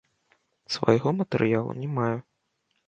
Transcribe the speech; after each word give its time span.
Свайго 0.75 1.09
матэрыялу 1.21 1.71
не 1.85 1.89
маю. 2.01 2.15